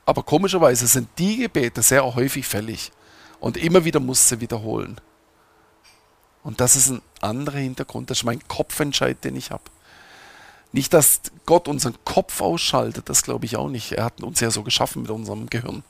[0.06, 2.92] Aber komischerweise sind die Gebete sehr häufig fällig
[3.40, 5.00] und immer wieder muss sie wiederholen.
[6.42, 9.64] Und das ist ein anderer Hintergrund, das ist mein Kopfentscheid, den ich habe.
[10.72, 13.92] Nicht, dass Gott unseren Kopf ausschaltet, das glaube ich auch nicht.
[13.92, 15.82] Er hat uns ja so geschaffen mit unserem Gehirn.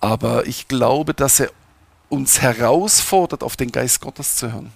[0.00, 1.50] Aber ich glaube, dass er
[2.08, 4.72] uns herausfordert, auf den Geist Gottes zu hören.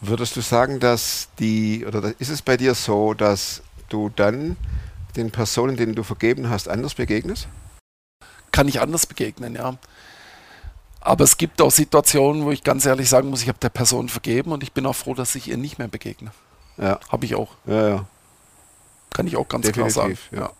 [0.00, 4.56] Würdest du sagen, dass die, oder ist es bei dir so, dass du dann
[5.18, 7.48] den Personen, denen du vergeben hast, anders begegnest?
[8.52, 9.76] Kann ich anders begegnen, ja.
[11.00, 14.08] Aber es gibt auch Situationen, wo ich ganz ehrlich sagen muss, ich habe der Person
[14.08, 16.32] vergeben und ich bin auch froh, dass ich ihr nicht mehr begegne.
[16.76, 17.50] Ja, Habe ich auch.
[17.66, 18.04] ja, ja.
[19.10, 20.10] Kann ich auch ganz klar sagen.
[20.10, 20.50] Definitiv, ja.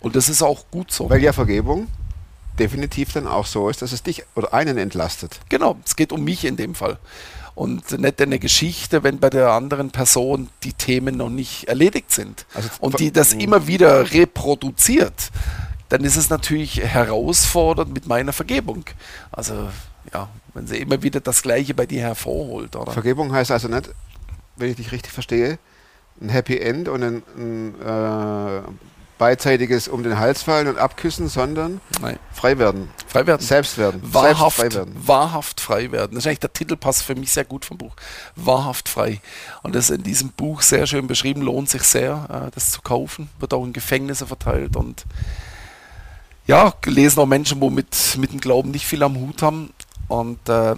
[0.00, 1.08] Und das ist auch gut so.
[1.08, 1.88] Weil ja Vergebung
[2.60, 5.40] definitiv dann auch so ist, dass es dich oder einen entlastet.
[5.48, 6.98] Genau, es geht um mich in dem Fall.
[7.60, 12.46] Und nicht eine Geschichte, wenn bei der anderen Person die Themen noch nicht erledigt sind.
[12.54, 15.30] Also und die das immer wieder reproduziert,
[15.90, 18.86] dann ist es natürlich herausfordernd mit meiner Vergebung.
[19.30, 19.68] Also,
[20.10, 22.92] ja, wenn sie immer wieder das Gleiche bei dir hervorholt, oder?
[22.92, 23.90] Vergebung heißt also nicht,
[24.56, 25.58] wenn ich dich richtig verstehe,
[26.18, 28.62] ein Happy End und ein, ein äh,
[29.20, 33.42] beidseitiges um den Hals fallen und abküssen, sondern Nein, frei werden, frei werden.
[33.46, 34.96] selbst werden, Wahrhaft, selbst frei werden.
[35.06, 36.14] wahrhaft frei werden.
[36.14, 37.94] Das ist eigentlich der Titel passt für mich sehr gut vom Buch.
[38.34, 39.20] Wahrhaft frei.
[39.62, 42.80] Und das ist in diesem Buch sehr schön beschrieben, lohnt sich sehr, äh, das zu
[42.80, 43.28] kaufen.
[43.38, 45.04] Wird auch in Gefängnisse verteilt und
[46.46, 49.70] ja, gelesen auch Menschen, wo mit, mit dem Glauben nicht viel am Hut haben.
[50.08, 50.76] Und äh,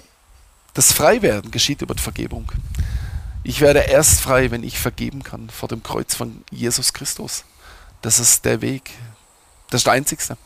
[0.75, 2.51] das Freiwerden geschieht über die Vergebung.
[3.45, 7.45] Ich werde erst frei, wenn ich vergeben kann vor dem Kreuz von Jesus Christus.
[8.03, 8.91] Das ist der Weg.
[9.71, 10.37] Das ist der einzigste.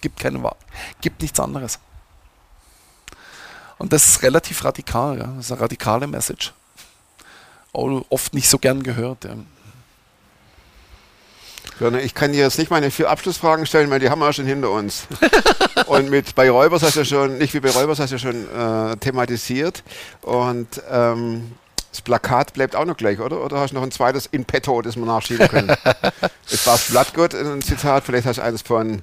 [0.00, 0.56] Gibt keine Wahl.
[1.00, 1.78] Gibt nichts anderes.
[3.78, 5.26] Und das ist relativ radikal, ja.
[5.26, 6.52] Das ist eine radikale Message.
[7.72, 9.24] Auch oft nicht so gern gehört.
[9.24, 9.36] Ja.
[11.98, 14.70] Ich kann dir jetzt nicht meine vier Abschlussfragen stellen, weil die haben wir schon hinter
[14.70, 15.06] uns.
[15.86, 18.96] Und mit bei Räubers hast du schon, nicht wie bei Räubers hast du schon äh,
[18.96, 19.82] thematisiert.
[20.22, 21.52] Und ähm,
[21.96, 23.42] das Plakat bleibt auch noch gleich, oder?
[23.42, 25.68] Oder hast du noch ein zweites in petto, das wir nachschieben können?
[26.48, 29.02] Jetzt war es Blattgott, ein Zitat, vielleicht hast du eines von,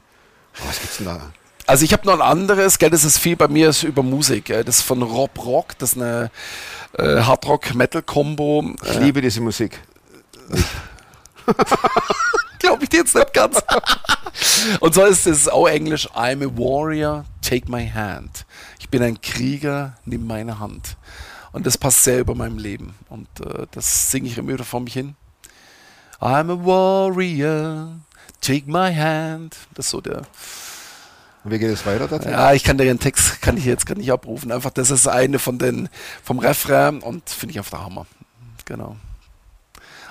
[0.59, 1.31] oh, was gibt's denn da?
[1.65, 4.45] Also ich habe noch ein anderes, gell, das ist viel bei mir ist über Musik.
[4.45, 4.63] Gell.
[4.63, 6.29] Das ist von Rob Rock, das ist eine
[6.97, 8.75] äh, Hardrock-Metal-Kombo.
[8.83, 9.79] Ich liebe diese Musik.
[12.59, 13.61] glaube ich dir jetzt nicht ganz.
[14.79, 16.09] Und so ist es auch Englisch.
[16.11, 18.45] I'm a warrior, take my hand.
[18.79, 20.95] Ich bin ein Krieger, nimm meine Hand.
[21.53, 22.93] Und das passt sehr über meinem Leben.
[23.09, 25.15] Und äh, das singe ich immer wieder vor mich hin.
[26.19, 27.95] I'm a warrior,
[28.41, 29.55] take my hand.
[29.73, 30.23] Das ist so der.
[31.43, 32.29] Und wie geht es weiter dazu?
[32.29, 34.51] Ja, ich kann dir den Text kann ich jetzt gar nicht abrufen.
[34.51, 35.89] Einfach, das ist eine von den
[36.23, 38.05] vom Refrain und finde ich einfach der Hammer.
[38.65, 38.95] Genau.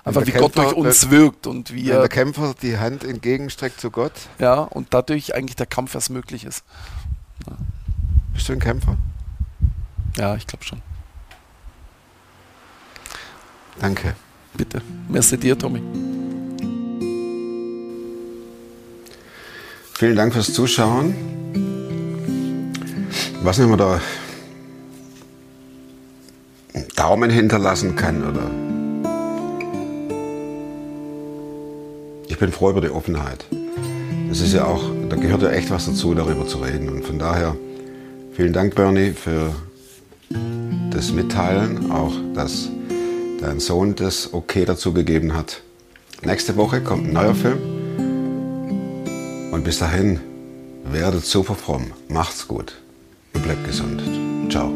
[0.04, 3.04] Einfach wie Gott Kämpfer- durch uns wirkt und wie Wenn er der Kämpfer die Hand
[3.04, 6.64] entgegenstreckt zu Gott, Ja, und dadurch eigentlich der Kampf erst möglich ist.
[8.34, 8.96] bist du ein Kämpfer?
[10.18, 10.82] Ja, ich glaube schon.
[13.80, 14.14] Danke.
[14.54, 14.82] Bitte.
[15.08, 15.82] Merci dir, Tommy.
[19.94, 21.14] Vielen Dank fürs Zuschauen.
[23.42, 24.00] Was nicht man da
[26.74, 28.50] einen Daumen hinterlassen kann oder
[32.28, 33.44] ich bin froh über die Offenheit.
[34.28, 36.88] Das ist ja auch, da gehört ja echt was dazu, darüber zu reden.
[36.88, 37.56] Und von daher
[38.32, 39.54] vielen Dank, Bernie, für
[40.90, 42.70] das Mitteilen, auch dass
[43.42, 45.62] dein Sohn das okay dazu gegeben hat.
[46.22, 47.58] Nächste Woche kommt ein neuer Film.
[49.52, 50.20] Und bis dahin,
[50.84, 52.80] werdet super fromm, macht's gut
[53.34, 54.02] und bleibt gesund.
[54.50, 54.72] Ciao.